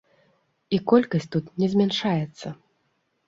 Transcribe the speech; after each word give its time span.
І 0.77 0.77
колькасць 0.91 1.29
тут 1.35 1.51
не 1.63 1.69
змяншаецца. 1.73 2.47